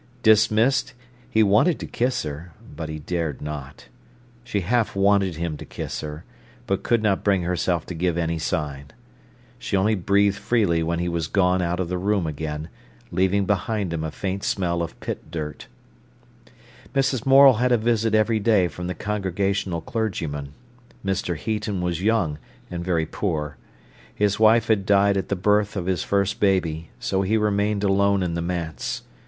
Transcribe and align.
Dismissed, 0.23 0.95
he 1.29 1.43
wanted 1.43 1.79
to 1.79 1.85
kiss 1.85 2.23
her, 2.23 2.53
but 2.75 2.89
he 2.89 2.97
dared 2.97 3.39
not. 3.39 3.85
She 4.43 4.61
half 4.61 4.95
wanted 4.95 5.35
him 5.35 5.57
to 5.57 5.63
kiss 5.65 6.01
her, 6.01 6.23
but 6.65 6.81
could 6.81 7.03
not 7.03 7.23
bring 7.23 7.43
herself 7.43 7.85
to 7.85 7.93
give 7.93 8.17
any 8.17 8.39
sign. 8.39 8.87
She 9.59 9.77
only 9.77 9.93
breathed 9.93 10.37
freely 10.39 10.81
when 10.81 10.97
he 10.97 11.07
was 11.07 11.27
gone 11.27 11.61
out 11.61 11.79
of 11.79 11.87
the 11.87 11.99
room 11.99 12.25
again, 12.25 12.67
leaving 13.11 13.45
behind 13.45 13.93
him 13.93 14.03
a 14.03 14.09
faint 14.09 14.43
smell 14.43 14.81
of 14.81 14.99
pit 15.01 15.29
dirt. 15.29 15.67
Mrs. 16.95 17.23
Morel 17.27 17.57
had 17.57 17.71
a 17.71 17.77
visit 17.77 18.15
every 18.15 18.39
day 18.39 18.67
from 18.67 18.87
the 18.87 18.95
Congregational 18.95 19.81
clergyman. 19.81 20.53
Mr. 21.05 21.35
Heaton 21.37 21.79
was 21.79 22.01
young, 22.01 22.39
and 22.71 22.83
very 22.83 23.05
poor. 23.05 23.55
His 24.15 24.39
wife 24.39 24.67
had 24.67 24.83
died 24.87 25.15
at 25.15 25.29
the 25.29 25.35
birth 25.35 25.75
of 25.75 25.85
his 25.85 26.03
first 26.03 26.39
baby, 26.39 26.89
so 26.99 27.21
he 27.21 27.37
remained 27.37 27.83
alone 27.83 28.23
in 28.23 28.33
the 28.33 28.41
manse. 28.41 29.03